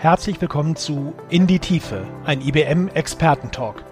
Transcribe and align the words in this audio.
Herzlich 0.00 0.40
willkommen 0.40 0.76
zu 0.76 1.12
In 1.28 1.46
die 1.46 1.58
Tiefe, 1.58 2.06
ein 2.24 2.40
IBM 2.40 2.88
Expertentalk. 2.88 3.84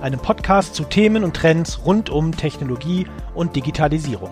Einem 0.00 0.18
Podcast 0.18 0.74
zu 0.74 0.82
Themen 0.82 1.22
und 1.22 1.36
Trends 1.36 1.86
rund 1.86 2.10
um 2.10 2.36
Technologie 2.36 3.06
und 3.32 3.54
Digitalisierung. 3.54 4.30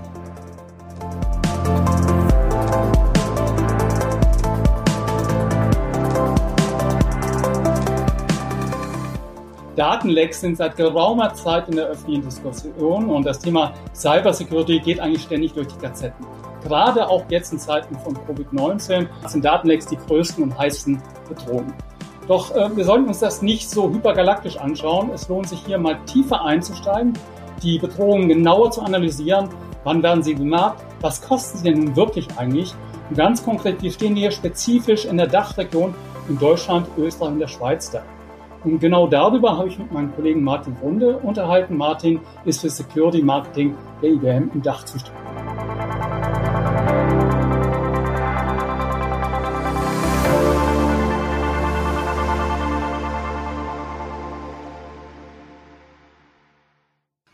Datenlecks 9.77 10.41
sind 10.41 10.57
seit 10.57 10.75
geraumer 10.75 11.33
Zeit 11.35 11.69
in 11.69 11.77
der 11.77 11.87
öffentlichen 11.87 12.25
Diskussion 12.25 13.09
und 13.09 13.25
das 13.25 13.39
Thema 13.39 13.73
Cybersecurity 13.95 14.81
geht 14.81 14.99
eigentlich 14.99 15.23
ständig 15.23 15.53
durch 15.53 15.69
die 15.69 15.79
Gazetten. 15.79 16.27
Gerade 16.65 17.09
auch 17.09 17.25
jetzt 17.29 17.53
in 17.53 17.59
Zeiten 17.59 17.97
von 17.99 18.17
Covid-19 18.17 19.07
sind 19.27 19.45
Datenlecks 19.45 19.87
die 19.87 19.97
größten 19.97 20.43
und 20.45 20.59
heißesten 20.59 21.01
Bedrohungen. 21.29 21.75
Doch 22.27 22.55
äh, 22.55 22.77
wir 22.77 22.85
sollten 22.85 23.09
uns 23.09 23.21
das 23.21 23.43
nicht 23.43 23.71
so 23.71 23.91
hypergalaktisch 23.91 24.59
anschauen. 24.59 25.11
Es 25.15 25.29
lohnt 25.29 25.49
sich 25.49 25.61
hier 25.65 25.79
mal 25.79 25.99
tiefer 26.05 26.45
einzusteigen, 26.45 27.15
die 27.63 27.79
Bedrohungen 27.79 28.29
genauer 28.29 28.71
zu 28.71 28.83
analysieren. 28.83 29.49
Wann 29.85 30.03
werden 30.03 30.23
sie 30.23 30.35
bemerkt? 30.35 30.85
Was 31.01 31.23
kosten 31.23 31.59
sie 31.59 31.73
denn 31.73 31.85
nun 31.85 31.97
wirklich 31.97 32.29
eigentlich? 32.37 32.75
Und 33.09 33.17
ganz 33.17 33.43
konkret, 33.43 33.83
wir 33.83 33.91
stehen 33.91 34.17
hier 34.17 34.31
spezifisch 34.31 35.07
in 35.07 35.17
der 35.17 35.27
Dachregion 35.27 35.95
in 36.29 36.39
Deutschland, 36.39 36.87
Österreich 36.99 37.33
und 37.33 37.39
der 37.39 37.49
Schweiz 37.49 37.91
da. 37.91 38.03
Und 38.65 38.81
genau 38.81 39.07
darüber 39.07 39.57
habe 39.57 39.69
ich 39.69 39.79
mit 39.79 39.91
meinem 39.93 40.15
Kollegen 40.15 40.43
Martin 40.43 40.77
Runde 40.83 41.17
unterhalten. 41.19 41.77
Martin 41.77 42.21
ist 42.45 42.61
für 42.61 42.69
Security 42.69 43.23
Marketing 43.23 43.75
der 44.03 44.11
IBM 44.11 44.51
im 44.53 44.63
Dach 44.63 44.85
zuständig. 44.85 45.28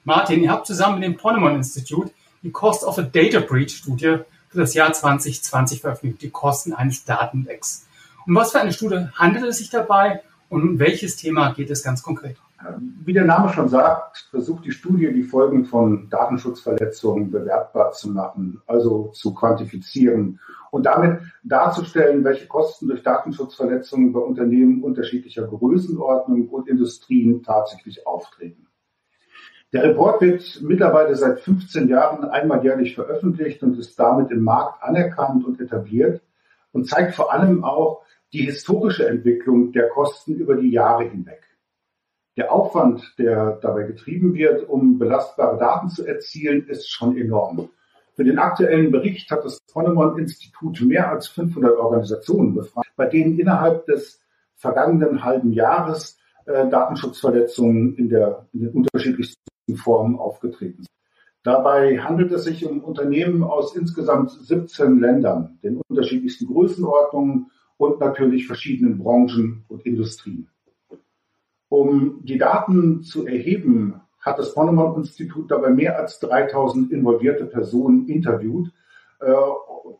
Martin, 0.07 0.43
ihr 0.43 0.51
habt 0.51 0.67
zusammen 0.67 1.01
mit 1.01 1.09
dem 1.09 1.17
Ponemon 1.17 1.55
Institute 1.55 2.11
die 2.43 2.51
Cost 2.51 2.85
of 2.85 2.99
a 2.99 3.03
Data 3.03 3.41
Breach 3.41 3.71
Studie 3.71 4.19
für 4.51 4.59
das 4.59 4.75
Jahr 4.75 4.93
2020 4.93 5.81
veröffentlicht, 5.81 6.21
die 6.21 6.29
Kosten 6.29 6.75
eines 6.75 7.07
Datenlecks. 7.07 7.87
Um 8.27 8.35
was 8.35 8.53
für 8.53 8.61
eine 8.61 8.75
Studie 8.75 9.07
handelt 9.15 9.47
es 9.47 9.57
sich 9.57 9.71
dabei 9.71 10.21
und 10.51 10.63
um 10.63 10.79
welches 10.79 11.17
Thema 11.17 11.55
geht 11.55 11.71
es 11.71 11.83
ganz 11.83 12.03
konkret? 12.03 12.37
Wie 13.03 13.15
der 13.15 13.25
Name 13.25 13.51
schon 13.55 13.71
sagt, 13.71 14.29
versucht 14.31 14.67
die 14.67 14.73
Studie 14.73 15.11
die 15.11 15.23
Folgen 15.23 15.65
von 15.65 16.11
Datenschutzverletzungen 16.11 17.31
bewertbar 17.31 17.93
zu 17.93 18.11
machen, 18.11 18.61
also 18.67 19.09
zu 19.15 19.33
quantifizieren 19.33 20.39
und 20.71 20.85
damit 20.85 21.23
darzustellen, 21.45 22.25
welche 22.25 22.47
Kosten 22.47 22.89
durch 22.89 23.03
Datenschutzverletzungen 23.03 24.13
bei 24.13 24.21
Unternehmen 24.21 24.83
unterschiedlicher 24.83 25.47
Größenordnung 25.47 26.49
und 26.49 26.69
Industrien 26.69 27.43
tatsächlich 27.43 28.07
auftreten. 28.07 28.67
Der 29.75 29.83
Report 29.83 30.21
wird 30.21 30.61
mittlerweile 30.63 31.17
seit 31.17 31.41
15 31.41 31.89
Jahren 31.89 32.25
einmal 32.27 32.63
jährlich 32.63 32.95
veröffentlicht 32.95 33.61
und 33.65 33.77
ist 33.77 33.99
damit 33.99 34.31
im 34.31 34.45
Markt 34.45 34.81
anerkannt 34.85 35.45
und 35.45 35.61
etabliert 35.61 36.23
und 36.71 36.89
zeigt 36.89 37.17
vor 37.17 37.33
allem 37.33 37.65
auch 37.65 38.03
die 38.33 38.43
historische 38.43 39.09
Entwicklung 39.09 39.73
der 39.73 39.89
Kosten 39.89 40.37
über 40.37 40.55
die 40.55 40.71
Jahre 40.71 41.09
hinweg. 41.09 41.43
Der 42.37 42.53
Aufwand, 42.53 43.15
der 43.19 43.59
dabei 43.63 43.83
getrieben 43.83 44.35
wird, 44.35 44.69
um 44.69 44.97
belastbare 44.97 45.59
Daten 45.59 45.89
zu 45.89 46.07
erzielen, 46.07 46.69
ist 46.69 46.89
schon 46.89 47.17
enorm. 47.17 47.69
Für 48.15 48.23
den 48.23 48.39
aktuellen 48.39 48.93
Bericht 48.93 49.29
hat 49.33 49.45
das 49.45 49.59
Ponemon-Institut 49.73 50.83
mehr 50.83 51.11
als 51.11 51.27
500 51.27 51.77
Organisationen 51.79 52.55
befragt, 52.55 52.93
bei 52.95 53.07
denen 53.07 53.41
innerhalb 53.41 53.87
des 53.87 54.23
vergangenen 54.55 55.25
halben 55.25 55.53
Jahres 55.53 56.17
äh, 56.47 56.69
Datenschutzverletzungen 56.69 57.97
in, 57.97 58.09
der, 58.09 58.47
in 58.53 58.61
den 58.61 58.71
unterschiedlichsten 58.71 59.43
Formen 59.77 60.19
aufgetreten. 60.19 60.87
Dabei 61.43 61.99
handelt 61.99 62.33
es 62.33 62.45
sich 62.45 62.65
um 62.65 62.83
Unternehmen 62.83 63.43
aus 63.43 63.77
insgesamt 63.77 64.31
17 64.31 64.99
Ländern, 64.99 65.59
den 65.63 65.81
unterschiedlichsten 65.89 66.47
Größenordnungen 66.47 67.51
und 67.77 68.01
natürlich 68.01 68.47
verschiedenen 68.47 68.99
Branchen 68.99 69.65
und 69.69 69.85
Industrien. 69.85 70.49
Um 71.69 72.21
die 72.25 72.39
Daten 72.39 73.03
zu 73.03 73.27
erheben, 73.27 74.01
hat 74.21 74.39
das 74.39 74.55
Ponemon-Institut 74.55 75.51
dabei 75.51 75.71
mehr 75.71 75.99
als 75.99 76.19
3000 76.21 76.91
involvierte 76.93 77.45
Personen 77.45 78.09
interviewt. 78.09 78.73
Äh, 79.21 79.35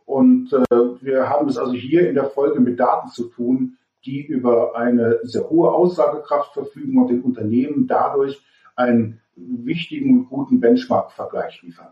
und 0.05 0.51
äh, 0.51 0.75
wir 1.01 1.29
haben 1.29 1.47
es 1.47 1.57
also 1.57 1.73
hier 1.73 2.09
in 2.09 2.15
der 2.15 2.25
Folge 2.25 2.59
mit 2.59 2.79
Daten 2.79 3.09
zu 3.09 3.25
tun, 3.25 3.77
die 4.03 4.25
über 4.25 4.75
eine 4.75 5.19
sehr 5.23 5.49
hohe 5.49 5.71
Aussagekraft 5.71 6.53
verfügen 6.53 6.97
und 6.97 7.09
den 7.09 7.21
Unternehmen 7.21 7.87
dadurch 7.87 8.41
einen 8.75 9.21
wichtigen 9.35 10.19
und 10.19 10.29
guten 10.29 10.59
Benchmark-Vergleich 10.59 11.61
liefern. 11.61 11.91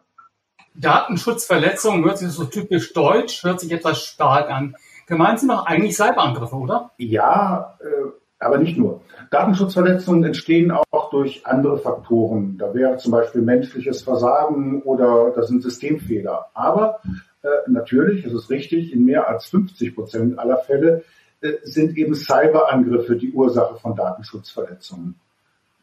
Datenschutzverletzungen 0.76 2.04
hört 2.04 2.18
sich 2.18 2.32
so 2.32 2.46
typisch 2.46 2.94
deutsch, 2.94 3.44
hört 3.44 3.60
sich 3.60 3.72
etwas 3.72 4.04
stark 4.04 4.50
an. 4.50 4.76
Gemeint 5.08 5.40
sind 5.40 5.50
doch 5.50 5.66
eigentlich 5.66 5.96
Cyberangriffe, 5.96 6.56
oder? 6.56 6.92
Ja, 6.98 7.78
äh, 7.82 8.10
aber 8.40 8.58
nicht 8.58 8.78
nur. 8.78 9.02
Datenschutzverletzungen 9.32 10.24
entstehen 10.24 10.72
auch 10.72 11.10
durch 11.12 11.46
andere 11.46 11.78
Faktoren. 11.78 12.58
Da 12.58 12.74
wäre 12.74 12.98
zum 12.98 13.12
Beispiel 13.12 13.42
menschliches 13.42 14.02
Versagen 14.02 14.82
oder 14.84 15.32
das 15.36 15.48
sind 15.48 15.62
Systemfehler. 15.62 16.48
Aber 16.54 17.00
äh, 17.42 17.48
natürlich, 17.68 18.26
es 18.26 18.34
ist 18.34 18.50
richtig, 18.50 18.94
in 18.94 19.06
mehr 19.06 19.28
als 19.30 19.46
50 19.48 19.96
Prozent 19.96 20.40
aller 20.40 20.58
Fälle 20.58 21.04
äh, 21.42 21.54
sind 21.64 21.98
eben 21.98 22.16
Cyberangriffe 22.16 23.16
die 23.16 23.32
Ursache 23.32 23.76
von 23.76 23.96
Datenschutzverletzungen. 23.96 25.16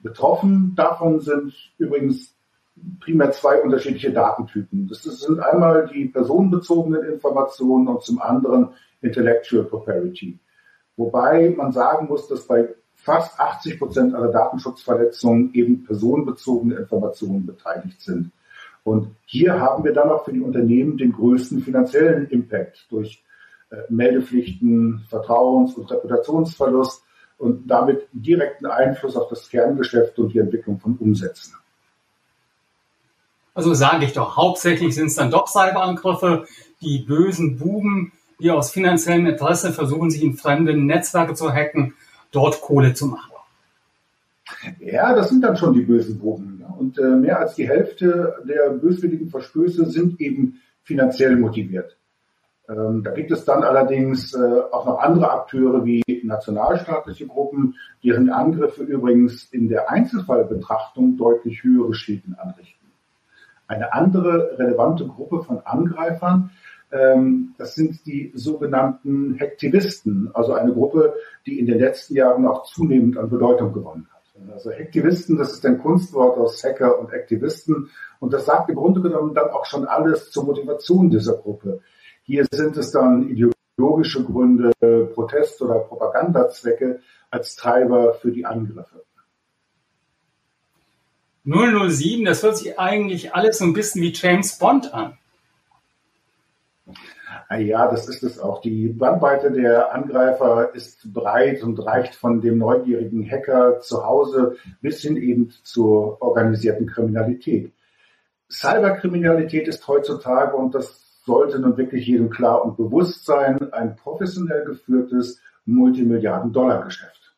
Betroffen 0.02 0.74
davon 0.76 1.20
sind 1.20 1.54
übrigens 1.78 2.34
primär 3.00 3.30
zwei 3.32 3.60
unterschiedliche 3.60 4.12
Datentypen. 4.12 4.88
Das 4.88 5.02
sind 5.02 5.40
einmal 5.40 5.88
die 5.92 6.06
personenbezogenen 6.06 7.04
Informationen 7.04 7.88
und 7.88 8.02
zum 8.02 8.20
anderen 8.20 8.70
Intellectual 9.02 9.64
Property. 9.64 10.38
Wobei 10.96 11.54
man 11.56 11.72
sagen 11.72 12.08
muss, 12.08 12.28
dass 12.28 12.46
bei 12.46 12.74
fast 12.94 13.38
80 13.38 13.78
Prozent 13.78 14.14
aller 14.14 14.30
Datenschutzverletzungen 14.30 15.54
eben 15.54 15.84
personenbezogene 15.84 16.76
Informationen 16.76 17.46
beteiligt 17.46 18.00
sind. 18.00 18.30
Und 18.84 19.08
hier 19.26 19.60
haben 19.60 19.84
wir 19.84 19.92
dann 19.92 20.10
auch 20.10 20.24
für 20.24 20.32
die 20.32 20.40
Unternehmen 20.40 20.96
den 20.96 21.12
größten 21.12 21.60
finanziellen 21.60 22.28
Impact 22.28 22.86
durch 22.90 23.22
äh, 23.70 23.76
Meldepflichten, 23.88 25.04
Vertrauens- 25.08 25.74
und 25.74 25.90
Reputationsverlust 25.90 27.02
und 27.40 27.66
damit 27.70 28.06
direkten 28.12 28.66
Einfluss 28.66 29.16
auf 29.16 29.30
das 29.30 29.48
Kerngeschäft 29.48 30.18
und 30.18 30.34
die 30.34 30.38
Entwicklung 30.38 30.78
von 30.78 30.96
Umsätzen. 30.98 31.54
Also 33.54 33.72
sage 33.72 34.04
ich 34.04 34.12
doch, 34.12 34.36
hauptsächlich 34.36 34.94
sind 34.94 35.06
es 35.06 35.14
dann 35.14 35.30
doch 35.30 35.48
Cyberangriffe, 35.48 36.46
die 36.82 36.98
bösen 36.98 37.58
Buben, 37.58 38.12
die 38.40 38.50
aus 38.50 38.70
finanziellem 38.70 39.26
Interesse 39.26 39.72
versuchen, 39.72 40.10
sich 40.10 40.22
in 40.22 40.34
fremde 40.34 40.76
Netzwerke 40.76 41.34
zu 41.34 41.50
hacken, 41.50 41.94
dort 42.30 42.60
Kohle 42.60 42.92
zu 42.92 43.06
machen. 43.06 43.32
Ja, 44.78 45.14
das 45.14 45.30
sind 45.30 45.42
dann 45.42 45.56
schon 45.56 45.72
die 45.72 45.82
bösen 45.82 46.18
Buben. 46.18 46.62
Und 46.78 46.98
äh, 46.98 47.02
mehr 47.02 47.38
als 47.38 47.54
die 47.54 47.68
Hälfte 47.68 48.34
der 48.46 48.70
böswilligen 48.70 49.30
Verstöße 49.30 49.86
sind 49.86 50.20
eben 50.20 50.60
finanziell 50.82 51.36
motiviert. 51.36 51.96
Ähm, 52.70 53.02
da 53.02 53.10
gibt 53.10 53.30
es 53.32 53.44
dann 53.44 53.64
allerdings 53.64 54.32
äh, 54.34 54.60
auch 54.70 54.86
noch 54.86 54.98
andere 55.00 55.30
Akteure 55.30 55.84
wie 55.84 56.02
nationalstaatliche 56.24 57.26
Gruppen, 57.26 57.74
deren 58.04 58.30
Angriffe 58.30 58.84
übrigens 58.84 59.44
in 59.44 59.68
der 59.68 59.90
Einzelfallbetrachtung 59.90 61.16
deutlich 61.16 61.64
höhere 61.64 61.94
Schäden 61.94 62.36
anrichten. 62.38 62.86
Eine 63.66 63.92
andere 63.92 64.58
relevante 64.58 65.06
Gruppe 65.06 65.42
von 65.42 65.60
Angreifern, 65.60 66.50
ähm, 66.92 67.54
das 67.58 67.74
sind 67.74 68.06
die 68.06 68.32
sogenannten 68.34 69.34
Hektivisten, 69.34 70.30
also 70.34 70.52
eine 70.52 70.72
Gruppe, 70.72 71.14
die 71.46 71.58
in 71.58 71.66
den 71.66 71.78
letzten 71.78 72.14
Jahren 72.14 72.46
auch 72.46 72.64
zunehmend 72.64 73.16
an 73.16 73.30
Bedeutung 73.30 73.72
gewonnen 73.72 74.06
hat. 74.12 74.20
Also 74.52 74.70
Hektivisten, 74.70 75.36
das 75.36 75.52
ist 75.52 75.66
ein 75.66 75.78
Kunstwort 75.78 76.38
aus 76.38 76.62
Hacker 76.64 76.98
und 76.98 77.12
Aktivisten 77.12 77.90
und 78.20 78.32
das 78.32 78.46
sagt 78.46 78.70
im 78.70 78.76
Grunde 78.76 79.00
genommen 79.02 79.34
dann 79.34 79.50
auch 79.50 79.66
schon 79.66 79.86
alles 79.86 80.30
zur 80.30 80.44
Motivation 80.44 81.10
dieser 81.10 81.36
Gruppe. 81.36 81.80
Hier 82.30 82.46
sind 82.48 82.76
es 82.76 82.92
dann 82.92 83.28
ideologische 83.28 84.22
Gründe, 84.22 84.70
Protest- 85.14 85.60
oder 85.62 85.80
Propagandazwecke 85.80 87.00
als 87.28 87.56
Treiber 87.56 88.14
für 88.14 88.30
die 88.30 88.46
Angriffe. 88.46 89.02
007, 91.44 92.24
das 92.24 92.44
hört 92.44 92.56
sich 92.56 92.78
eigentlich 92.78 93.34
alles 93.34 93.58
so 93.58 93.64
ein 93.64 93.72
bisschen 93.72 94.02
wie 94.02 94.12
James 94.12 94.56
Bond 94.60 94.94
an. 94.94 95.18
Ah 97.48 97.56
ja, 97.56 97.90
das 97.90 98.08
ist 98.08 98.22
es 98.22 98.38
auch. 98.38 98.60
Die 98.60 98.90
Bandbreite 98.90 99.50
der 99.50 99.92
Angreifer 99.92 100.72
ist 100.72 101.12
breit 101.12 101.64
und 101.64 101.84
reicht 101.84 102.14
von 102.14 102.40
dem 102.40 102.58
neugierigen 102.58 103.28
Hacker 103.28 103.80
zu 103.80 104.06
Hause 104.06 104.56
bis 104.80 105.00
hin 105.00 105.16
eben 105.16 105.52
zur 105.64 106.22
organisierten 106.22 106.86
Kriminalität. 106.86 107.72
Cyberkriminalität 108.48 109.66
ist 109.66 109.88
heutzutage, 109.88 110.54
und 110.56 110.76
das 110.76 111.09
sollte 111.30 111.60
nun 111.60 111.76
wirklich 111.76 112.06
jedem 112.08 112.28
klar 112.28 112.64
und 112.64 112.76
bewusst 112.76 113.24
sein, 113.24 113.72
ein 113.72 113.94
professionell 113.94 114.64
geführtes 114.64 115.40
Multimilliarden-Dollar-Geschäft. 115.64 117.34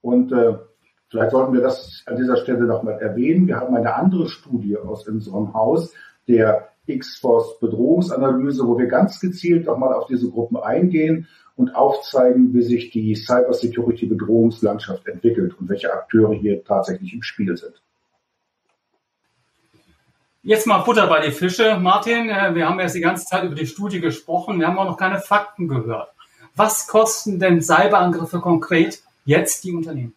Und 0.00 0.30
äh, 0.32 0.56
vielleicht 1.10 1.32
sollten 1.32 1.52
wir 1.52 1.62
das 1.62 2.02
an 2.06 2.16
dieser 2.16 2.36
Stelle 2.36 2.64
nochmal 2.64 3.00
erwähnen. 3.00 3.48
Wir 3.48 3.56
haben 3.56 3.74
eine 3.74 3.94
andere 3.94 4.28
Studie 4.28 4.76
aus 4.76 5.08
unserem 5.08 5.52
Haus, 5.52 5.92
der 6.28 6.68
X-Force 6.86 7.58
Bedrohungsanalyse, 7.58 8.66
wo 8.66 8.78
wir 8.78 8.86
ganz 8.86 9.18
gezielt 9.18 9.66
nochmal 9.66 9.92
auf 9.92 10.06
diese 10.06 10.30
Gruppen 10.30 10.58
eingehen 10.58 11.26
und 11.56 11.74
aufzeigen, 11.74 12.54
wie 12.54 12.62
sich 12.62 12.90
die 12.90 13.16
Cybersecurity 13.16 14.06
Bedrohungslandschaft 14.06 15.08
entwickelt 15.08 15.58
und 15.58 15.68
welche 15.68 15.92
Akteure 15.92 16.34
hier 16.34 16.62
tatsächlich 16.62 17.14
im 17.14 17.22
Spiel 17.22 17.56
sind. 17.56 17.82
Jetzt 20.44 20.66
mal 20.66 20.78
Butter 20.78 21.06
bei 21.06 21.24
die 21.24 21.30
Fische. 21.30 21.78
Martin, 21.78 22.28
äh, 22.28 22.52
wir 22.52 22.68
haben 22.68 22.80
jetzt 22.80 22.96
die 22.96 23.00
ganze 23.00 23.24
Zeit 23.24 23.44
über 23.44 23.54
die 23.54 23.68
Studie 23.68 24.00
gesprochen. 24.00 24.58
Wir 24.58 24.66
haben 24.66 24.76
auch 24.76 24.86
noch 24.86 24.96
keine 24.96 25.20
Fakten 25.20 25.68
gehört. 25.68 26.12
Was 26.56 26.88
kosten 26.88 27.38
denn 27.38 27.62
Cyberangriffe 27.62 28.40
konkret 28.40 29.04
jetzt 29.24 29.62
die 29.62 29.72
Unternehmen? 29.72 30.14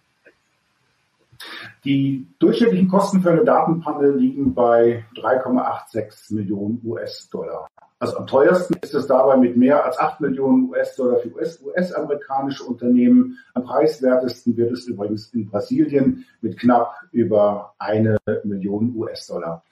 Die 1.84 2.26
durchschnittlichen 2.40 2.88
Kosten 2.88 3.22
für 3.22 3.30
eine 3.30 3.46
Datenpanne 3.46 4.14
liegen 4.14 4.56
bei 4.56 5.06
3,86 5.16 6.34
Millionen 6.34 6.82
US-Dollar. 6.84 7.68
Also 8.00 8.18
am 8.18 8.26
teuersten 8.26 8.78
ist 8.82 8.96
es 8.96 9.06
dabei 9.06 9.38
mit 9.38 9.56
mehr 9.56 9.86
als 9.86 10.00
8 10.00 10.22
Millionen 10.22 10.70
US-Dollar 10.70 11.20
für 11.20 11.36
US-amerikanische 11.36 12.64
Unternehmen. 12.64 13.38
Am 13.54 13.64
preiswertesten 13.64 14.58
wird 14.58 14.72
es 14.72 14.88
übrigens 14.88 15.32
in 15.36 15.48
Brasilien 15.48 16.26
mit 16.42 16.58
knapp 16.58 16.96
über 17.12 17.76
eine 17.78 18.18
Million 18.44 18.92
US-Dollar. 18.96 19.64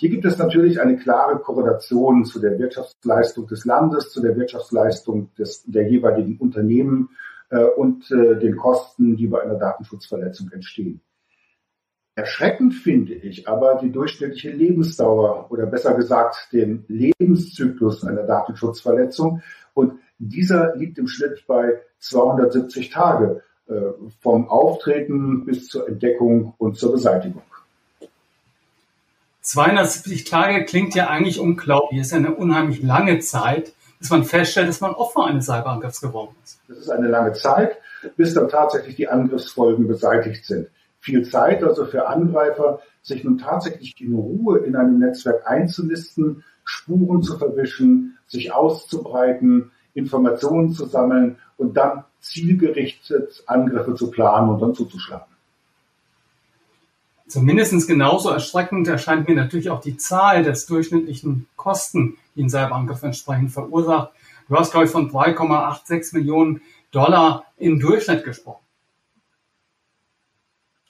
Hier 0.00 0.08
gibt 0.08 0.24
es 0.24 0.38
natürlich 0.38 0.80
eine 0.80 0.96
klare 0.96 1.38
Korrelation 1.40 2.24
zu 2.24 2.40
der 2.40 2.58
Wirtschaftsleistung 2.58 3.46
des 3.46 3.66
Landes, 3.66 4.08
zu 4.08 4.22
der 4.22 4.34
Wirtschaftsleistung 4.34 5.28
des, 5.34 5.62
der 5.66 5.90
jeweiligen 5.90 6.38
Unternehmen 6.38 7.10
äh, 7.50 7.64
und 7.64 8.10
äh, 8.10 8.38
den 8.38 8.56
Kosten, 8.56 9.18
die 9.18 9.26
bei 9.26 9.42
einer 9.42 9.56
Datenschutzverletzung 9.56 10.52
entstehen. 10.52 11.02
Erschreckend 12.14 12.72
finde 12.72 13.12
ich 13.12 13.46
aber 13.46 13.74
die 13.74 13.92
durchschnittliche 13.92 14.52
Lebensdauer 14.52 15.50
oder 15.50 15.66
besser 15.66 15.92
gesagt 15.92 16.48
den 16.50 16.86
Lebenszyklus 16.88 18.02
einer 18.02 18.22
Datenschutzverletzung. 18.22 19.42
Und 19.74 19.98
dieser 20.16 20.76
liegt 20.76 20.96
im 20.96 21.08
Schnitt 21.08 21.44
bei 21.46 21.78
270 21.98 22.88
Tage 22.88 23.42
äh, 23.66 23.74
vom 24.22 24.48
Auftreten 24.48 25.44
bis 25.44 25.66
zur 25.66 25.86
Entdeckung 25.86 26.54
und 26.56 26.78
zur 26.78 26.92
Beseitigung. 26.92 27.42
270 29.42 30.24
Tage 30.24 30.64
klingt 30.64 30.94
ja 30.94 31.08
eigentlich 31.08 31.40
unglaublich. 31.40 32.00
Das 32.00 32.08
ist 32.08 32.12
ja 32.12 32.18
eine 32.18 32.34
unheimlich 32.34 32.82
lange 32.82 33.20
Zeit, 33.20 33.72
bis 33.98 34.10
man 34.10 34.24
feststellt, 34.24 34.68
dass 34.68 34.80
man 34.80 34.92
Opfer 34.92 35.24
eines 35.24 35.46
Cyberangriffs 35.46 36.00
geworden 36.00 36.34
ist. 36.44 36.60
Das 36.68 36.78
ist 36.78 36.90
eine 36.90 37.08
lange 37.08 37.32
Zeit, 37.32 37.78
bis 38.16 38.34
dann 38.34 38.48
tatsächlich 38.48 38.96
die 38.96 39.08
Angriffsfolgen 39.08 39.88
beseitigt 39.88 40.44
sind. 40.44 40.68
Viel 41.00 41.26
Zeit 41.28 41.64
also 41.64 41.86
für 41.86 42.06
Angreifer, 42.06 42.80
sich 43.02 43.24
nun 43.24 43.38
tatsächlich 43.38 43.98
in 44.00 44.14
Ruhe 44.14 44.58
in 44.58 44.76
einem 44.76 44.98
Netzwerk 44.98 45.46
einzunisten, 45.46 46.44
Spuren 46.64 47.22
zu 47.22 47.38
verwischen, 47.38 48.18
sich 48.26 48.52
auszubreiten, 48.52 49.72
Informationen 49.94 50.72
zu 50.72 50.86
sammeln 50.86 51.38
und 51.56 51.76
dann 51.76 52.04
zielgerichtet 52.20 53.42
Angriffe 53.46 53.94
zu 53.94 54.10
planen 54.10 54.50
und 54.50 54.60
dann 54.60 54.74
zuzuschlagen. 54.74 55.29
Zumindest 57.30 57.86
genauso 57.86 58.30
erschreckend 58.30 58.88
erscheint 58.88 59.28
mir 59.28 59.36
natürlich 59.36 59.70
auch 59.70 59.80
die 59.80 59.96
Zahl 59.96 60.42
des 60.42 60.66
durchschnittlichen 60.66 61.46
Kosten, 61.54 62.16
die 62.34 62.42
ein 62.42 62.50
Cyberangriff 62.50 63.04
entsprechend 63.04 63.52
verursacht. 63.52 64.10
Du 64.48 64.56
hast, 64.56 64.72
glaube 64.72 64.86
ich, 64.86 64.90
von 64.90 65.12
3,86 65.12 66.16
Millionen 66.16 66.60
Dollar 66.90 67.44
im 67.56 67.78
Durchschnitt 67.78 68.24
gesprochen. 68.24 68.64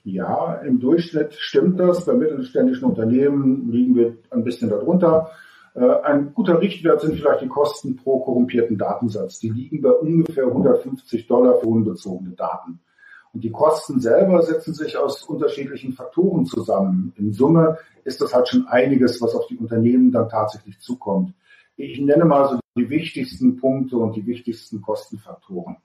Ja, 0.02 0.54
im 0.64 0.80
Durchschnitt 0.80 1.34
stimmt 1.34 1.78
das. 1.78 2.06
Bei 2.06 2.14
mittelständischen 2.14 2.88
Unternehmen 2.88 3.70
liegen 3.70 3.94
wir 3.94 4.16
ein 4.30 4.42
bisschen 4.42 4.70
darunter. 4.70 5.30
Äh, 5.74 5.84
ein 5.84 6.32
guter 6.32 6.58
Richtwert 6.62 7.02
sind 7.02 7.16
vielleicht 7.16 7.42
die 7.42 7.48
Kosten 7.48 7.96
pro 7.96 8.20
korrumpierten 8.20 8.78
Datensatz. 8.78 9.40
Die 9.40 9.50
liegen 9.50 9.82
bei 9.82 9.90
ungefähr 9.90 10.46
150 10.46 11.26
Dollar 11.26 11.60
für 11.60 11.66
unbezogene 11.66 12.30
Daten. 12.30 12.80
Und 13.32 13.44
die 13.44 13.52
Kosten 13.52 14.00
selber 14.00 14.42
setzen 14.42 14.74
sich 14.74 14.96
aus 14.96 15.22
unterschiedlichen 15.24 15.92
Faktoren 15.92 16.46
zusammen. 16.46 17.12
In 17.16 17.32
Summe 17.32 17.78
ist 18.04 18.20
das 18.20 18.34
halt 18.34 18.48
schon 18.48 18.66
einiges, 18.66 19.20
was 19.22 19.34
auf 19.34 19.46
die 19.46 19.56
Unternehmen 19.56 20.10
dann 20.10 20.28
tatsächlich 20.28 20.80
zukommt. 20.80 21.32
Ich 21.76 22.00
nenne 22.00 22.24
mal 22.24 22.48
so 22.48 22.60
die 22.76 22.90
wichtigsten 22.90 23.56
Punkte 23.56 23.96
und 23.96 24.16
die 24.16 24.26
wichtigsten 24.26 24.82
Kostenfaktoren. 24.82 25.76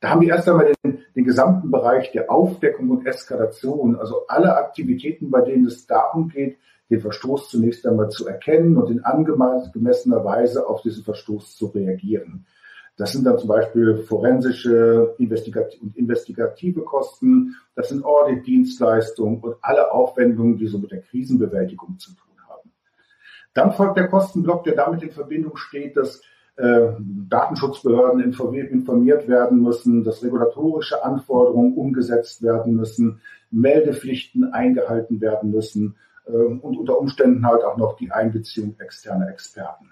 Da 0.00 0.10
haben 0.10 0.20
wir 0.20 0.28
erst 0.28 0.48
einmal 0.48 0.72
den, 0.84 1.00
den 1.14 1.24
gesamten 1.24 1.70
Bereich 1.70 2.12
der 2.12 2.30
Aufdeckung 2.30 2.90
und 2.90 3.06
Eskalation, 3.06 3.96
also 3.96 4.26
alle 4.28 4.56
Aktivitäten, 4.56 5.30
bei 5.30 5.42
denen 5.42 5.66
es 5.66 5.86
darum 5.86 6.28
geht, 6.28 6.58
den 6.88 7.00
Verstoß 7.00 7.50
zunächst 7.50 7.86
einmal 7.86 8.08
zu 8.08 8.26
erkennen 8.26 8.76
und 8.76 8.90
in 8.90 9.04
angemessener 9.04 10.24
Weise 10.24 10.66
auf 10.66 10.82
diesen 10.82 11.04
Verstoß 11.04 11.56
zu 11.56 11.66
reagieren. 11.66 12.46
Das 12.98 13.12
sind 13.12 13.24
dann 13.24 13.38
zum 13.38 13.48
Beispiel 13.48 13.96
forensische 13.98 15.14
investigative, 15.18 15.84
und 15.84 15.96
investigative 15.96 16.82
Kosten, 16.82 17.54
das 17.76 17.90
sind 17.90 18.04
Audit-Dienstleistungen 18.04 19.38
und 19.40 19.54
alle 19.62 19.92
Aufwendungen, 19.92 20.58
die 20.58 20.66
so 20.66 20.78
mit 20.78 20.90
der 20.90 21.02
Krisenbewältigung 21.02 21.96
zu 22.00 22.10
tun 22.10 22.34
haben. 22.48 22.72
Dann 23.54 23.72
folgt 23.72 23.98
der 23.98 24.08
Kostenblock, 24.08 24.64
der 24.64 24.74
damit 24.74 25.04
in 25.04 25.12
Verbindung 25.12 25.56
steht, 25.56 25.96
dass 25.96 26.20
äh, 26.56 26.88
Datenschutzbehörden 26.98 28.20
informiert 28.20 29.28
werden 29.28 29.62
müssen, 29.62 30.02
dass 30.02 30.24
regulatorische 30.24 31.04
Anforderungen 31.04 31.74
umgesetzt 31.74 32.42
werden 32.42 32.74
müssen, 32.74 33.20
Meldepflichten 33.52 34.52
eingehalten 34.52 35.20
werden 35.20 35.52
müssen 35.52 35.94
äh, 36.26 36.32
und 36.32 36.76
unter 36.76 36.98
Umständen 36.98 37.46
halt 37.46 37.62
auch 37.62 37.76
noch 37.76 37.96
die 37.96 38.10
Einbeziehung 38.10 38.74
externer 38.80 39.28
Experten. 39.28 39.88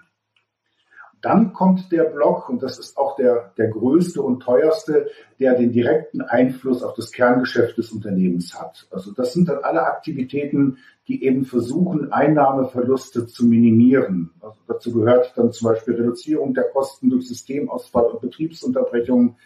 Dann 1.21 1.51
kommt 1.51 1.91
der 1.91 2.03
Block, 2.03 2.47
und 2.47 2.61
das 2.61 2.77
ist 2.77 2.95
auch 2.97 3.15
der, 3.15 3.51
der 3.57 3.69
größte 3.69 4.21
und 4.21 4.41
teuerste, 4.41 5.07
der 5.39 5.55
den 5.55 5.71
direkten 5.71 6.21
Einfluss 6.21 6.83
auf 6.83 6.93
das 6.93 7.11
Kerngeschäft 7.11 7.77
des 7.77 7.91
Unternehmens 7.91 8.59
hat. 8.59 8.87
Also 8.91 9.11
das 9.11 9.33
sind 9.33 9.49
dann 9.49 9.63
alle 9.63 9.83
Aktivitäten, 9.83 10.77
die 11.07 11.23
eben 11.23 11.45
versuchen, 11.45 12.11
Einnahmeverluste 12.11 13.25
zu 13.25 13.45
minimieren. 13.45 14.31
Also 14.41 14.59
dazu 14.67 14.93
gehört 14.93 15.33
dann 15.35 15.51
zum 15.51 15.69
Beispiel 15.69 15.95
Reduzierung 15.95 16.53
der 16.53 16.65
Kosten 16.65 17.09
durch 17.09 17.27
Systemausfall 17.27 18.05
und 18.05 18.21
Betriebsunterbrechung. 18.21 19.37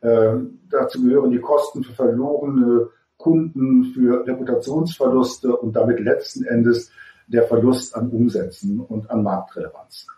Äh, 0.00 0.34
dazu 0.70 1.02
gehören 1.02 1.30
die 1.30 1.40
Kosten 1.40 1.84
für 1.84 1.92
verlorene 1.92 2.88
Kunden, 3.16 3.84
für 3.94 4.26
Reputationsverluste 4.26 5.56
und 5.56 5.76
damit 5.76 6.00
letzten 6.00 6.44
Endes 6.44 6.90
der 7.28 7.44
Verlust 7.44 7.94
an 7.94 8.10
Umsätzen 8.10 8.80
und 8.80 9.08
an 9.10 9.22
Marktrelevanz. 9.22 10.08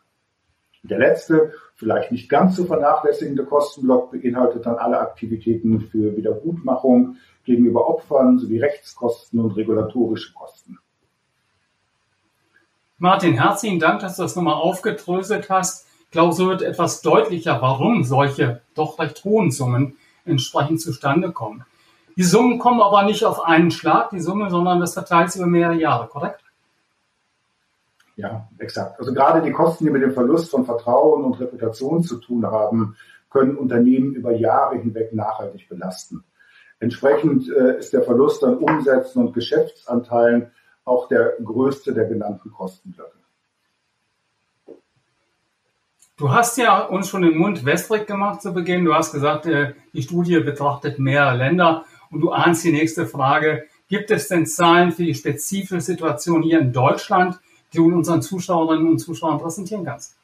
Der 0.85 0.99
letzte, 0.99 1.55
vielleicht 1.77 2.13
nicht 2.13 2.29
ganz 2.29 2.57
zu 2.57 2.67
vernachlässigende 2.67 3.45
Kostenblock 3.45 4.11
beinhaltet 4.11 4.67
dann 4.67 4.77
alle 4.77 4.99
Aktivitäten 4.99 5.81
für 5.81 6.15
Wiedergutmachung 6.15 7.17
gegenüber 7.45 7.89
Opfern 7.89 8.39
sowie 8.39 8.59
Rechtskosten 8.59 9.41
und 9.41 9.53
regulatorische 9.53 10.35
Kosten. 10.35 10.79
Martin, 12.99 13.33
herzlichen 13.33 13.81
Dank, 13.81 14.01
dass 14.01 14.17
du 14.17 14.23
das 14.23 14.37
nochmal 14.37 14.55
aufgedröselt 14.55 15.49
hast. 15.49 15.87
Ich 16.05 16.11
glaube, 16.11 16.35
so 16.35 16.49
wird 16.49 16.61
etwas 16.61 17.01
deutlicher, 17.01 17.63
warum 17.63 18.05
solche 18.05 18.61
doch 18.75 18.99
recht 18.99 19.25
hohen 19.25 19.51
Summen 19.51 19.97
entsprechend 20.27 20.83
zustande 20.83 21.33
kommen. 21.33 21.65
Die 22.17 22.23
Summen 22.25 22.59
kommen 22.59 22.83
aber 22.83 23.05
nicht 23.05 23.25
auf 23.25 23.43
einen 23.43 23.71
Schlag, 23.71 24.11
die 24.11 24.21
Summe, 24.21 24.51
sondern 24.51 24.81
das 24.81 24.93
verteilt 24.93 25.33
sich 25.33 25.41
über 25.41 25.51
mehrere 25.51 25.75
Jahre, 25.75 26.09
korrekt? 26.09 26.44
Ja, 28.17 28.49
exakt. 28.59 28.99
Also 28.99 29.13
gerade 29.13 29.43
die 29.43 29.53
Kosten, 29.53 29.85
die 29.85 29.91
mit 29.91 30.03
dem 30.03 30.13
Verlust 30.13 30.51
von 30.51 30.65
Vertrauen 30.65 31.25
und 31.25 31.41
Reputation 31.41 32.03
zu 32.03 32.19
tun 32.19 32.47
haben, 32.47 32.97
können 33.31 33.57
Unternehmen 33.57 34.15
über 34.15 34.33
Jahre 34.33 34.79
hinweg 34.79 35.13
nachhaltig 35.13 35.69
belasten. 35.69 36.23
Entsprechend 36.79 37.49
äh, 37.49 37.79
ist 37.79 37.93
der 37.93 38.03
Verlust 38.03 38.45
an 38.45 38.59
Umsätzen 38.59 39.27
und 39.27 39.33
Geschäftsanteilen 39.33 40.53
auch 40.85 41.09
der 41.09 41.35
größte 41.43 41.93
der 41.95 42.05
genannten 42.05 42.53
Kostenblöcke. 42.53 43.19
Du 46.17 46.31
hast 46.31 46.57
ja 46.59 46.85
uns 46.85 47.09
schon 47.09 47.23
den 47.23 47.37
Mund 47.37 47.65
wässrig 47.65 48.07
gemacht 48.07 48.41
zu 48.41 48.55
Beginn. 48.55 48.85
Du 48.85 48.95
hast 48.95 49.13
gesagt, 49.13 49.47
äh, 49.47 49.75
die 49.93 50.03
Studie 50.03 50.39
betrachtet 50.39 51.01
mehrere 51.01 51.37
Länder 51.37 51.87
und 52.11 52.21
du 52.21 52.31
ahnst 52.31 52.65
die 52.65 52.71
nächste 52.71 53.07
Frage. 53.07 53.65
Gibt 53.89 54.13
es 54.13 54.29
denn 54.29 54.47
Zahlen 54.47 54.93
für 54.93 55.03
die 55.03 55.15
spezifische 55.15 55.81
Situation 55.81 56.43
hier 56.43 56.61
in 56.61 56.73
Deutschland? 56.73 57.41
Du 57.77 57.87
unseren 57.87 58.23
Zuschauerinnen 58.23 58.89
und 58.89 58.99
Zuschauern 58.99 59.39
präsentieren 59.39 59.85
kannst. 59.85 60.17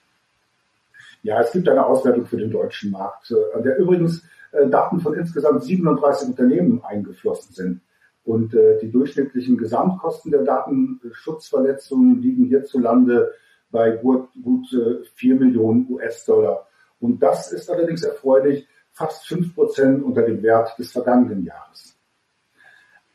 Ja, 1.22 1.40
es 1.40 1.52
gibt 1.52 1.68
eine 1.68 1.84
Auswertung 1.84 2.26
für 2.26 2.38
den 2.38 2.50
deutschen 2.50 2.90
Markt, 2.90 3.30
äh, 3.30 3.56
an 3.56 3.62
der 3.62 3.78
übrigens 3.78 4.22
äh, 4.52 4.66
Daten 4.68 5.00
von 5.00 5.14
insgesamt 5.14 5.62
37 5.64 6.28
Unternehmen 6.28 6.82
eingeflossen 6.82 7.54
sind. 7.54 7.80
Und 8.24 8.54
äh, 8.54 8.78
die 8.78 8.90
durchschnittlichen 8.90 9.56
Gesamtkosten 9.56 10.30
der 10.30 10.42
Datenschutzverletzungen 10.42 12.22
liegen 12.22 12.46
hierzulande 12.46 13.32
bei 13.70 13.90
gut, 13.92 14.28
gut 14.42 14.66
4 15.14 15.36
Millionen 15.36 15.86
US-Dollar. 15.90 16.66
Und 16.98 17.22
das 17.22 17.52
ist 17.52 17.70
allerdings 17.70 18.02
erfreulich, 18.02 18.66
fast 18.92 19.26
5 19.28 19.54
Prozent 19.54 20.02
unter 20.02 20.22
dem 20.22 20.42
Wert 20.42 20.76
des 20.78 20.90
vergangenen 20.90 21.44
Jahres. 21.44 21.96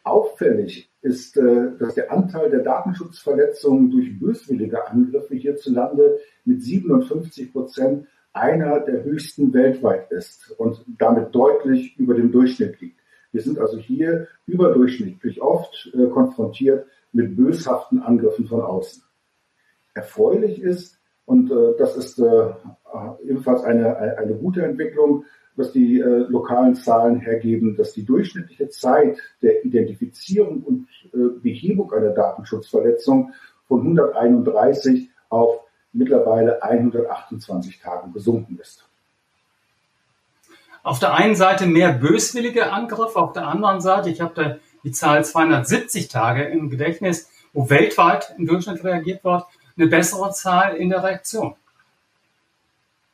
Auffällig 0.04 0.90
ist, 1.06 1.38
dass 1.38 1.94
der 1.94 2.12
Anteil 2.12 2.50
der 2.50 2.62
Datenschutzverletzungen 2.62 3.92
durch 3.92 4.20
böswillige 4.20 4.88
Angriffe 4.88 5.36
hierzulande 5.36 6.20
mit 6.44 6.64
57 6.64 7.54
Prozent 7.54 8.08
einer 8.36 8.82
der 8.82 9.04
höchsten 9.04 9.54
weltweit 9.54 10.12
ist 10.12 10.52
und 10.58 10.84
damit 10.98 11.34
deutlich 11.34 11.98
über 11.98 12.16
dem 12.16 12.32
Durchschnitt 12.32 12.82
liegt. 12.82 13.00
Wir 13.32 13.42
sind 13.42 13.60
also 13.60 13.78
hier 13.78 14.28
überdurchschnittlich 14.46 15.42
oft 15.42 15.92
äh, 15.94 16.08
konfrontiert 16.08 16.86
mit 17.14 17.36
böshaften 17.36 18.02
Angriffen 18.02 18.48
von 18.48 18.62
außen. 18.62 19.04
Erfreulich 19.94 20.62
ist, 20.62 21.00
und 21.26 21.50
äh, 21.50 21.78
das 21.78 21.96
ist 21.96 22.20
äh, 22.20 22.54
ebenfalls 23.24 23.64
eine, 23.64 24.18
eine 24.18 24.36
gute 24.36 24.64
Entwicklung, 24.64 25.24
dass 25.58 25.72
die 25.72 26.00
äh, 26.00 26.26
lokalen 26.28 26.76
Zahlen 26.76 27.20
hergeben, 27.20 27.76
dass 27.78 27.94
die 27.94 28.06
durchschnittliche 28.06 28.70
Zeit 28.70 29.18
der 29.42 29.64
Identifizierung 29.64 30.64
und 30.64 30.88
äh, 31.14 31.40
Behebung 31.42 31.92
einer 31.94 32.12
Datenschutzverletzung 32.12 33.34
von 33.68 33.82
131 33.82 35.10
auf 35.30 35.62
mittlerweile 35.94 36.62
128 36.62 37.80
Tagen 37.80 38.14
gesunken 38.14 38.60
ist. 38.62 38.86
Auf 40.84 41.00
der 41.00 41.16
einen 41.16 41.36
Seite 41.36 41.66
mehr 41.66 41.94
böswillige 41.94 42.72
Angriffe, 42.72 43.18
auf 43.18 43.34
der 43.34 43.48
anderen 43.48 43.82
Seite, 43.82 44.10
ich 44.10 44.22
habe 44.22 44.34
da 44.36 44.58
die 44.84 44.92
Zahl 44.92 45.26
270 45.26 46.10
Tage 46.10 46.44
im 46.44 46.70
Gedächtnis, 46.70 47.30
wo 47.54 47.70
weltweit 47.70 48.36
im 48.38 48.46
Durchschnitt 48.46 48.84
reagiert 48.84 49.24
wird, 49.24 49.46
eine 49.78 49.88
bessere 49.88 50.32
Zahl 50.32 50.76
in 50.76 50.90
der 50.90 51.04
Reaktion. 51.04 51.56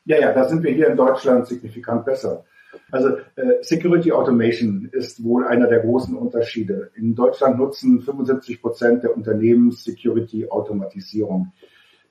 Ja, 0.05 0.20
ja, 0.20 0.34
da 0.34 0.46
sind 0.46 0.63
wir 0.63 0.72
hier 0.72 0.88
in 0.88 0.98
Deutschland 0.98 1.48
signifikant 1.48 2.05
besser. 2.05 2.46
Also 2.89 3.17
äh, 3.36 3.62
Security 3.62 4.12
Automation 4.12 4.89
ist 4.91 5.24
wohl 5.24 5.46
einer 5.46 5.67
der 5.67 5.79
großen 5.79 6.15
Unterschiede. 6.15 6.91
In 6.96 7.15
Deutschland 7.15 7.58
nutzen 7.58 8.01
75 8.01 8.62
Prozent 8.62 9.03
der 9.03 9.15
Unternehmen 9.15 9.72
Security 9.72 10.50
Automatisierung. 10.50 11.53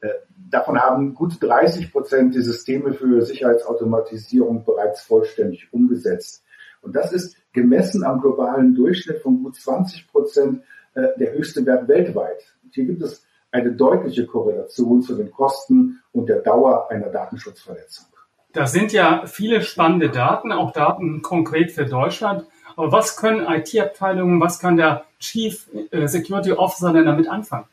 Äh, 0.00 0.11
davon 0.50 0.78
haben 0.78 1.14
gut 1.14 1.42
30 1.42 1.92
Prozent 1.92 2.35
die 2.35 2.42
Systeme 2.42 2.92
für 2.92 3.23
Sicherheitsautomatisierung 3.23 4.64
bereits 4.64 5.02
vollständig 5.02 5.73
umgesetzt. 5.73 6.44
Und 6.82 6.97
das 6.97 7.12
ist 7.12 7.37
gemessen 7.52 8.04
am 8.04 8.20
globalen 8.20 8.75
Durchschnitt 8.75 9.18
von 9.18 9.42
gut 9.42 9.56
20 9.56 10.09
Prozent 10.09 10.62
äh, 10.94 11.09
der 11.18 11.35
höchste 11.35 11.64
Wert 11.66 11.88
weltweit. 11.88 12.54
Und 12.62 12.75
hier 12.75 12.87
gibt 12.87 13.02
es 13.02 13.26
eine 13.52 13.73
deutliche 13.73 14.26
Korrelation 14.26 15.02
zu 15.02 15.16
den 15.16 15.30
Kosten 15.30 16.02
und 16.12 16.28
der 16.28 16.40
Dauer 16.40 16.90
einer 16.90 17.09
Datenschutzverletzung. 17.09 18.07
Das 18.52 18.73
sind 18.73 18.92
ja 18.92 19.26
viele 19.26 19.62
spannende 19.62 20.11
Daten, 20.11 20.52
auch 20.52 20.73
Daten 20.73 21.23
konkret 21.23 21.73
für 21.73 21.87
Deutschland. 21.87 22.45
Aber 22.76 22.92
was 22.92 23.16
können 23.16 23.47
IT-Abteilungen, 23.47 24.40
was 24.40 24.59
kann 24.59 24.76
der 24.76 25.04
Chief 25.19 25.69
äh, 25.90 26.07
Security 26.07 26.52
Officer 26.52 26.92
denn 26.92 27.07
damit 27.07 27.28
anfangen? 27.28 27.66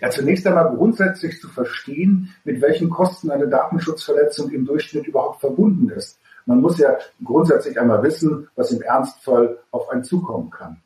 Ja, 0.00 0.10
zunächst 0.10 0.46
einmal 0.46 0.74
grundsätzlich 0.74 1.40
zu 1.40 1.48
verstehen, 1.48 2.34
mit 2.44 2.60
welchen 2.60 2.90
Kosten 2.90 3.30
eine 3.30 3.48
Datenschutzverletzung 3.48 4.50
im 4.50 4.66
Durchschnitt 4.66 5.06
überhaupt 5.06 5.40
verbunden 5.40 5.90
ist. 5.90 6.18
Man 6.46 6.60
muss 6.60 6.78
ja 6.78 6.96
grundsätzlich 7.24 7.80
einmal 7.80 8.02
wissen, 8.02 8.48
was 8.54 8.70
im 8.70 8.82
Ernstfall 8.82 9.58
auf 9.70 9.88
einen 9.88 10.04
zukommen 10.04 10.50
kann. 10.50 10.80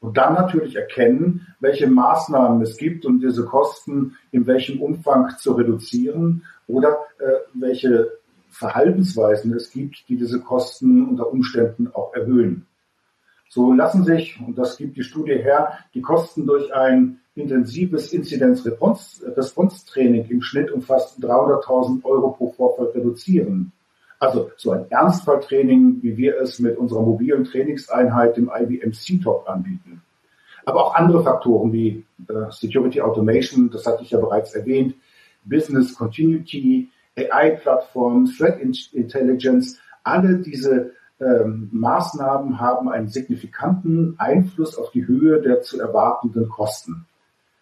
Und 0.00 0.16
dann 0.16 0.34
natürlich 0.34 0.76
erkennen, 0.76 1.46
welche 1.60 1.88
Maßnahmen 1.88 2.62
es 2.62 2.76
gibt, 2.76 3.04
um 3.04 3.20
diese 3.20 3.44
Kosten 3.44 4.16
in 4.30 4.46
welchem 4.46 4.80
Umfang 4.80 5.36
zu 5.38 5.52
reduzieren 5.52 6.44
oder 6.68 6.98
äh, 7.18 7.32
welche 7.54 8.12
Verhaltensweisen 8.50 9.52
es 9.54 9.70
gibt, 9.70 10.08
die 10.08 10.16
diese 10.16 10.40
Kosten 10.40 11.08
unter 11.08 11.30
Umständen 11.30 11.88
auch 11.92 12.14
erhöhen. 12.14 12.66
So 13.48 13.72
lassen 13.72 14.04
sich, 14.04 14.38
und 14.46 14.56
das 14.58 14.76
gibt 14.76 14.96
die 14.96 15.02
Studie 15.02 15.32
her, 15.32 15.78
die 15.94 16.02
Kosten 16.02 16.46
durch 16.46 16.72
ein 16.74 17.20
intensives 17.34 18.12
Inzidenz-Response-Training 18.12 20.28
im 20.28 20.42
Schnitt 20.42 20.70
um 20.70 20.82
fast 20.82 21.18
300.000 21.24 22.04
Euro 22.04 22.32
pro 22.32 22.52
Vorfall 22.52 22.88
reduzieren. 22.88 23.72
Also 24.18 24.50
so 24.56 24.72
ein 24.72 24.90
Ernstfalltraining, 24.90 26.02
wie 26.02 26.16
wir 26.16 26.40
es 26.40 26.58
mit 26.58 26.76
unserer 26.76 27.02
mobilen 27.02 27.44
Trainingseinheit, 27.44 28.36
dem 28.36 28.50
IBM 28.52 28.92
C-Top 28.92 29.48
anbieten. 29.48 30.02
Aber 30.64 30.84
auch 30.84 30.94
andere 30.94 31.22
Faktoren 31.22 31.72
wie 31.72 32.04
äh, 32.28 32.50
Security 32.50 33.00
Automation, 33.00 33.70
das 33.70 33.86
hatte 33.86 34.02
ich 34.02 34.10
ja 34.10 34.18
bereits 34.18 34.54
erwähnt, 34.54 34.94
Business 35.44 35.94
Continuity, 35.94 36.90
AI-Plattformen, 37.16 38.26
Threat 38.26 38.60
Intelligence, 38.60 39.78
alle 40.02 40.38
diese 40.38 40.92
ähm, 41.20 41.68
Maßnahmen 41.72 42.60
haben 42.60 42.88
einen 42.88 43.08
signifikanten 43.08 44.14
Einfluss 44.18 44.76
auf 44.76 44.90
die 44.90 45.06
Höhe 45.06 45.40
der 45.40 45.62
zu 45.62 45.80
erwartenden 45.80 46.48
Kosten. 46.48 47.06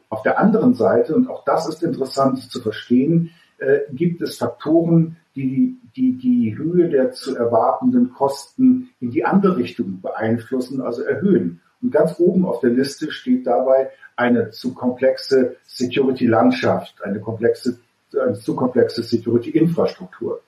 Auf 0.09 0.23
der 0.23 0.39
anderen 0.39 0.75
Seite, 0.75 1.15
und 1.15 1.29
auch 1.29 1.45
das 1.45 1.69
ist 1.69 1.83
interessant 1.83 2.51
zu 2.51 2.61
verstehen, 2.61 3.31
äh, 3.59 3.81
gibt 3.93 4.23
es 4.23 4.39
Faktoren, 4.39 5.17
die, 5.37 5.79
die 5.95 6.17
die 6.17 6.57
Höhe 6.57 6.89
der 6.89 7.13
zu 7.13 7.37
erwartenden 7.37 8.13
Kosten 8.13 8.91
in 9.01 9.11
die 9.11 9.25
andere 9.25 9.57
Richtung 9.57 10.01
beeinflussen, 10.01 10.81
also 10.81 11.03
erhöhen. 11.03 11.61
Und 11.83 11.91
ganz 11.93 12.19
oben 12.19 12.47
auf 12.47 12.61
der 12.61 12.71
Liste 12.71 13.13
steht 13.13 13.47
dabei 13.47 13.91
eine 14.17 14.51
zu 14.51 14.75
komplexe 14.75 15.57
Security-Landschaft, 15.67 17.03
eine 17.03 17.21
komplexe, 17.21 17.79
eine 18.19 18.35
zu 18.35 18.57
komplexe 18.57 19.03
Security-Infrastruktur. 19.03 20.41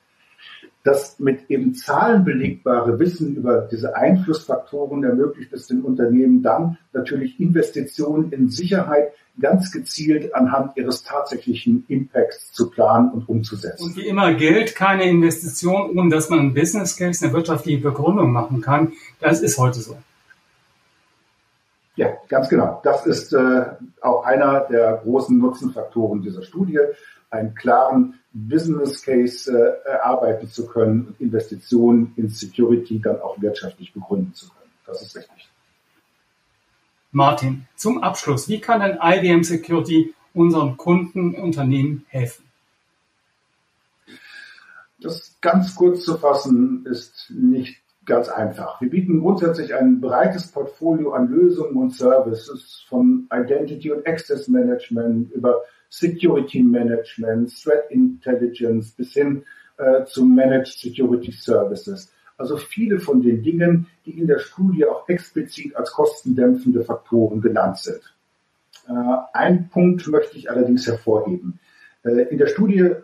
Das 0.89 1.19
mit 1.19 1.51
eben 1.51 1.75
Zahlen 1.75 2.25
belegbare 2.25 2.99
Wissen 2.99 3.37
über 3.37 3.69
diese 3.71 3.95
Einflussfaktoren 3.95 5.05
ermöglicht 5.05 5.53
es 5.53 5.67
den 5.67 5.83
Unternehmen 5.83 6.43
dann 6.43 6.79
natürlich 6.95 7.39
Investitionen 7.39 8.33
in 8.33 8.49
Sicherheit 8.49 9.13
ganz 9.39 9.71
gezielt 9.71 10.35
anhand 10.35 10.79
ihres 10.79 11.03
tatsächlichen 11.03 11.85
Impacts 11.89 12.53
zu 12.53 12.71
planen 12.71 13.11
und 13.11 13.29
umzusetzen. 13.29 13.85
Und 13.85 13.97
wie 13.99 14.09
immer 14.09 14.33
gilt, 14.33 14.75
keine 14.77 15.05
Investition, 15.05 15.91
ohne 15.95 16.09
dass 16.09 16.31
man 16.31 16.39
ein 16.39 16.55
Business 16.55 16.97
Case, 16.97 17.23
eine 17.23 17.35
wirtschaftliche 17.35 17.83
Begründung 17.83 18.33
machen 18.33 18.63
kann. 18.63 18.95
Das 19.21 19.43
ist 19.43 19.59
heute 19.59 19.81
so. 19.81 19.95
Ja, 21.99 22.17
ganz 22.29 22.49
genau. 22.49 22.81
Das 22.85 23.07
ist 23.07 23.33
äh, 23.33 23.65
auch 24.01 24.25
einer 24.25 24.61
der 24.61 25.01
großen 25.03 25.37
Nutzenfaktoren 25.37 26.23
dieser 26.23 26.45
Studie, 26.45 26.79
einen 27.29 27.57
klaren 27.57 28.21
Business 28.33 29.03
Case 29.03 29.51
äh, 29.51 29.89
erarbeiten 29.89 30.49
zu 30.49 30.69
können 30.69 31.09
und 31.09 31.21
Investitionen 31.21 32.13
in 32.15 32.29
Security 32.29 33.01
dann 33.01 33.21
auch 33.21 33.41
wirtschaftlich 33.41 33.93
begründen 33.93 34.33
zu 34.33 34.47
können. 34.49 34.71
Das 34.87 35.03
ist 35.03 35.17
richtig. 35.17 35.49
Martin, 37.11 37.67
zum 37.75 38.01
Abschluss, 38.01 38.49
wie 38.49 38.61
kann 38.61 38.81
denn 38.81 38.99
IBM 39.03 39.43
Security 39.43 40.15
unseren 40.35 40.77
Kunden, 40.77 41.35
Unternehmen 41.35 42.07
helfen? 42.11 42.45
Das 45.01 45.37
ganz 45.41 45.75
kurz 45.75 46.05
zu 46.05 46.17
fassen 46.17 46.87
ist 46.87 47.29
nicht 47.31 47.81
ganz 48.09 48.29
einfach. 48.29 48.81
Wir 48.81 48.91
bieten 48.91 49.21
grundsätzlich 49.21 49.75
ein 49.75 50.01
breites 50.01 50.49
Portfolio 50.49 51.13
an 51.13 51.29
Lösungen 51.29 51.77
und 51.77 51.95
Services 51.95 52.85
von 52.89 53.29
Identity 53.33 53.93
und 53.93 54.05
Access 54.07 54.49
Management 54.49 55.31
über 55.33 55.63
Security 55.91 56.63
Management, 56.63 57.53
Threat 57.63 57.91
Intelligence 57.91 58.91
bis 58.91 59.13
hin 59.13 59.45
äh, 59.77 60.05
zu 60.07 60.25
Managed 60.25 60.79
Security 60.79 61.31
Services. 61.31 62.13
Also 62.37 62.57
viele 62.57 62.99
von 62.99 63.23
den 63.23 63.43
Dingen, 63.43 63.87
die 64.07 64.19
in 64.19 64.27
der 64.27 64.39
Studie 64.39 64.87
auch 64.87 65.09
explizit 65.09 65.77
als 65.77 65.93
kostendämpfende 65.93 66.83
Faktoren 66.83 67.41
genannt 67.41 67.79
sind. 67.79 68.01
Äh, 68.89 68.93
ein 69.33 69.69
Punkt 69.69 70.07
möchte 70.09 70.37
ich 70.37 70.51
allerdings 70.51 70.87
hervorheben. 70.87 71.61
Äh, 72.05 72.23
in 72.31 72.39
der 72.39 72.47
Studie, 72.47 72.95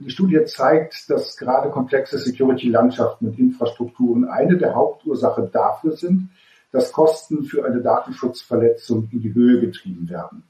die 0.00 0.10
Studie 0.10 0.44
zeigt, 0.44 1.10
dass 1.10 1.36
gerade 1.36 1.70
komplexe 1.70 2.18
Security-Landschaften 2.18 3.28
und 3.28 3.38
Infrastrukturen 3.38 4.28
eine 4.28 4.56
der 4.56 4.74
Hauptursachen 4.74 5.50
dafür 5.52 5.92
sind, 5.92 6.30
dass 6.72 6.92
Kosten 6.92 7.44
für 7.44 7.64
eine 7.64 7.80
Datenschutzverletzung 7.80 9.08
in 9.12 9.20
die 9.20 9.34
Höhe 9.34 9.60
getrieben 9.60 10.08
werden. 10.08 10.44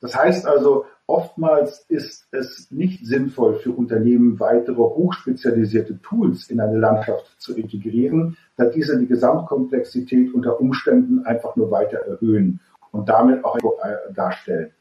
Das 0.00 0.14
heißt 0.14 0.46
also, 0.46 0.84
oftmals 1.06 1.86
ist 1.88 2.26
es 2.30 2.70
nicht 2.70 3.06
sinnvoll 3.06 3.56
für 3.56 3.70
Unternehmen, 3.70 4.40
weitere 4.40 4.76
hochspezialisierte 4.76 6.00
Tools 6.02 6.50
in 6.50 6.60
eine 6.60 6.78
Landschaft 6.78 7.40
zu 7.40 7.56
integrieren, 7.56 8.36
da 8.56 8.66
diese 8.66 8.98
die 8.98 9.06
Gesamtkomplexität 9.06 10.34
unter 10.34 10.60
Umständen 10.60 11.24
einfach 11.24 11.56
nur 11.56 11.70
weiter 11.70 11.98
erhöhen 11.98 12.60
und 12.90 13.08
damit 13.08 13.44
auch 13.44 13.58
darstellen. 14.14 14.72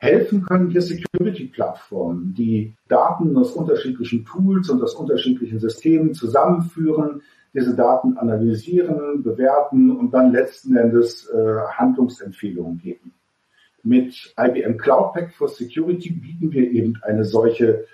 Helfen 0.00 0.42
können 0.46 0.70
hier 0.70 0.80
Security-Plattformen, 0.80 2.32
die 2.32 2.74
Daten 2.88 3.36
aus 3.36 3.52
unterschiedlichen 3.52 4.24
Tools 4.24 4.70
und 4.70 4.82
aus 4.82 4.94
unterschiedlichen 4.94 5.60
Systemen 5.60 6.14
zusammenführen, 6.14 7.20
diese 7.52 7.76
Daten 7.76 8.16
analysieren, 8.16 9.22
bewerten 9.22 9.90
und 9.90 10.14
dann 10.14 10.32
letzten 10.32 10.74
Endes 10.74 11.28
äh, 11.28 11.56
Handlungsempfehlungen 11.76 12.78
geben. 12.78 13.12
mit 13.82 14.34
IBM 14.38 14.78
Cloud 14.78 15.12
Pack 15.12 15.34
for 15.34 15.48
Security 15.48 16.10
bieten 16.10 16.50
wir 16.50 16.70
eben 16.70 16.98
eine 17.02 17.24
solche 17.24 17.84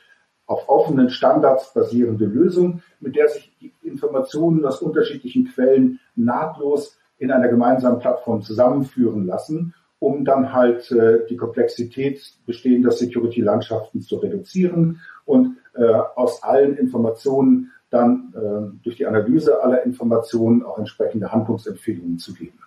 auf 0.46 0.68
offenen 0.68 1.10
Standards 1.10 1.74
basierende 1.74 2.26
Lösung, 2.26 2.82
mit 3.00 3.16
der 3.16 3.28
sich 3.28 3.52
die 3.60 3.72
Informationen 3.82 4.64
aus 4.64 4.80
unterschiedlichen 4.80 5.48
Quellen 5.48 5.98
nahtlos 6.14 6.96
in 7.18 7.32
einer 7.32 7.48
gemeinsamen 7.48 7.98
Plattform 7.98 8.42
zusammenführen 8.42 9.26
lassen, 9.26 9.74
um 9.98 10.24
dann 10.24 10.52
halt 10.52 10.90
äh, 10.92 11.26
die 11.28 11.36
Komplexität 11.36 12.34
bestehender 12.46 12.90
Security-Landschaften 12.90 14.02
zu 14.02 14.16
reduzieren 14.16 15.00
und 15.24 15.56
äh, 15.74 15.84
aus 15.84 16.42
allen 16.42 16.76
Informationen 16.76 17.72
dann 17.90 18.32
äh, 18.34 18.82
durch 18.82 18.96
die 18.96 19.06
Analyse 19.06 19.62
aller 19.62 19.84
Informationen 19.84 20.62
auch 20.64 20.78
entsprechende 20.78 21.32
Handlungsempfehlungen 21.32 22.18
zu 22.18 22.34
geben. 22.34 22.58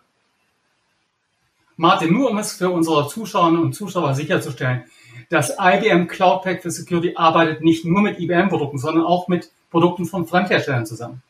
Martin, 1.76 2.12
nur 2.12 2.30
um 2.30 2.38
es 2.38 2.54
für 2.54 2.70
unsere 2.70 3.08
Zuschauerinnen 3.08 3.62
und 3.62 3.74
Zuschauer 3.74 4.14
sicherzustellen, 4.14 4.84
das 5.30 5.56
IBM 5.60 6.08
Cloud 6.08 6.44
Pack 6.44 6.62
für 6.62 6.72
Security 6.72 7.14
arbeitet 7.16 7.62
nicht 7.62 7.86
nur 7.86 8.02
mit 8.02 8.20
IBM-Produkten, 8.20 8.78
sondern 8.78 9.06
auch 9.06 9.28
mit 9.28 9.52
Produkten 9.70 10.06
von 10.06 10.26
Fremdherstellern 10.26 10.86
zusammen. 10.86 11.22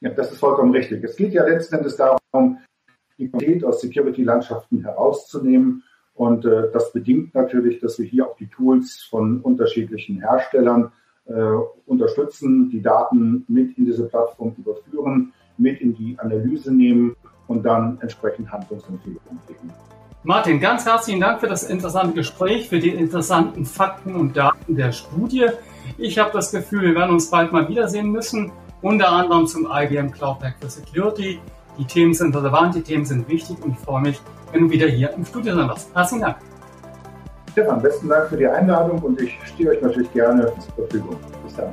Ja, 0.00 0.10
das 0.10 0.32
ist 0.32 0.38
vollkommen 0.38 0.72
richtig. 0.72 1.04
Es 1.04 1.16
geht 1.16 1.32
ja 1.32 1.44
letzten 1.44 1.76
Endes 1.76 1.96
darum, 1.96 2.58
die 3.20 3.28
Qualität 3.28 3.64
aus 3.64 3.80
Security-Landschaften 3.80 4.82
herauszunehmen. 4.82 5.84
Und 6.14 6.44
äh, 6.44 6.70
das 6.72 6.92
bedingt 6.92 7.34
natürlich, 7.34 7.78
dass 7.80 7.98
wir 7.98 8.06
hier 8.06 8.26
auch 8.26 8.36
die 8.36 8.48
Tools 8.48 9.06
von 9.08 9.40
unterschiedlichen 9.40 10.20
Herstellern 10.20 10.92
äh, 11.26 11.32
unterstützen, 11.86 12.70
die 12.70 12.82
Daten 12.82 13.44
mit 13.48 13.78
in 13.78 13.84
diese 13.84 14.06
Plattform 14.06 14.54
überführen, 14.58 15.32
mit 15.58 15.80
in 15.80 15.94
die 15.94 16.18
Analyse 16.18 16.74
nehmen 16.74 17.14
und 17.46 17.62
dann 17.64 17.98
entsprechend 18.00 18.50
Handlungsempfehlungen 18.50 19.38
geben. 19.46 19.70
Martin, 20.22 20.60
ganz 20.60 20.84
herzlichen 20.84 21.20
Dank 21.20 21.40
für 21.40 21.46
das 21.46 21.62
interessante 21.62 22.14
Gespräch, 22.14 22.68
für 22.68 22.78
die 22.78 22.90
interessanten 22.90 23.64
Fakten 23.64 24.14
und 24.14 24.36
Daten 24.36 24.76
der 24.76 24.92
Studie. 24.92 25.46
Ich 25.96 26.18
habe 26.18 26.30
das 26.32 26.52
Gefühl, 26.52 26.82
wir 26.82 26.94
werden 26.94 27.12
uns 27.12 27.30
bald 27.30 27.52
mal 27.52 27.68
wiedersehen 27.68 28.10
müssen, 28.10 28.52
unter 28.82 29.10
anderem 29.10 29.46
zum 29.46 29.66
IBM 29.70 30.10
Cloud 30.10 30.40
Pack 30.40 30.56
for 30.60 30.68
Security. 30.68 31.40
Die 31.80 31.86
Themen 31.86 32.12
sind 32.12 32.36
relevant, 32.36 32.74
die 32.74 32.82
Themen 32.82 33.06
sind 33.06 33.26
wichtig 33.26 33.56
und 33.64 33.70
ich 33.70 33.78
freue 33.78 34.02
mich, 34.02 34.20
wenn 34.52 34.64
du 34.64 34.70
wieder 34.70 34.86
hier 34.86 35.14
im 35.14 35.24
Studio 35.24 35.54
sein 35.54 35.66
wirst. 35.66 35.88
Herzlichen 35.94 36.20
Dank. 36.20 36.36
Stefan, 37.52 37.80
besten 37.80 38.06
Dank 38.06 38.28
für 38.28 38.36
die 38.36 38.46
Einladung 38.46 38.98
und 38.98 39.18
ich 39.18 39.38
stehe 39.46 39.70
euch 39.70 39.80
natürlich 39.80 40.12
gerne 40.12 40.52
zur 40.58 40.74
Verfügung. 40.74 41.16
Bis 41.42 41.54
dann. 41.54 41.72